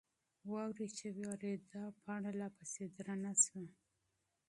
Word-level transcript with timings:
واوره 0.51 0.87
چې 0.97 1.07
وورېده، 1.17 1.83
پاڼه 2.01 2.31
لا 2.39 2.47
پسې 2.57 2.83
درنه 2.97 3.31
شوه. 3.43 3.65